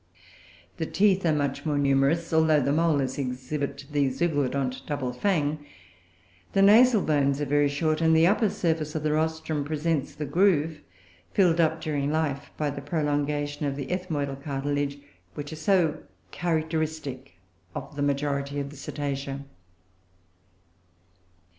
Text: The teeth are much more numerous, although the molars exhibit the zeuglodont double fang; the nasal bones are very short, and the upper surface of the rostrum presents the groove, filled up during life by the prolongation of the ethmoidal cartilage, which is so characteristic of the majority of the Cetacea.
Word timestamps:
The 0.77 0.87
teeth 0.87 1.27
are 1.27 1.31
much 1.31 1.63
more 1.63 1.77
numerous, 1.77 2.33
although 2.33 2.59
the 2.59 2.71
molars 2.71 3.19
exhibit 3.19 3.85
the 3.91 4.09
zeuglodont 4.09 4.81
double 4.87 5.13
fang; 5.13 5.63
the 6.53 6.63
nasal 6.63 7.03
bones 7.03 7.39
are 7.39 7.45
very 7.45 7.69
short, 7.69 8.01
and 8.01 8.15
the 8.15 8.25
upper 8.25 8.49
surface 8.49 8.95
of 8.95 9.03
the 9.03 9.11
rostrum 9.11 9.63
presents 9.63 10.15
the 10.15 10.25
groove, 10.25 10.81
filled 11.35 11.61
up 11.61 11.79
during 11.81 12.11
life 12.11 12.49
by 12.57 12.71
the 12.71 12.81
prolongation 12.81 13.67
of 13.67 13.75
the 13.75 13.91
ethmoidal 13.91 14.37
cartilage, 14.37 14.97
which 15.35 15.53
is 15.53 15.61
so 15.61 16.01
characteristic 16.31 17.37
of 17.75 17.95
the 17.95 18.01
majority 18.01 18.59
of 18.59 18.71
the 18.71 18.77
Cetacea. 18.77 19.41